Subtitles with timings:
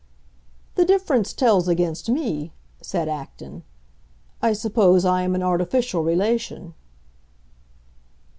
[0.73, 3.61] "The difference tells against me," said Acton.
[4.41, 6.73] "I suppose I am an artificial relation."